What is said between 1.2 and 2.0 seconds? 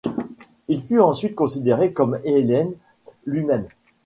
considéré